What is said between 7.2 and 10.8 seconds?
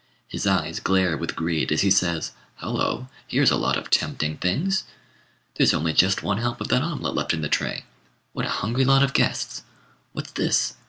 in the tray. What a hungry lot of guests! What's this?